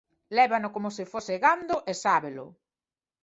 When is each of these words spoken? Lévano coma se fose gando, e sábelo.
Lévano 0.35 0.69
coma 0.73 0.91
se 0.97 1.03
fose 1.11 1.35
gando, 1.45 1.75
e 1.91 1.93
sábelo. 2.03 2.45